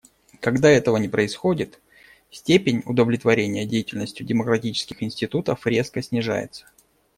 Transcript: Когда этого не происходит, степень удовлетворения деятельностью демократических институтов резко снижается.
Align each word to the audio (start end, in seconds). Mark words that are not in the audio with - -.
Когда 0.39 0.67
этого 0.67 0.97
не 0.97 1.07
происходит, 1.07 1.79
степень 2.31 2.81
удовлетворения 2.87 3.67
деятельностью 3.67 4.25
демократических 4.25 5.03
институтов 5.03 5.67
резко 5.67 6.01
снижается. 6.01 6.65